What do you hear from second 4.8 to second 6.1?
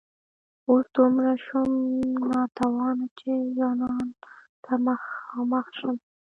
مخامخ شم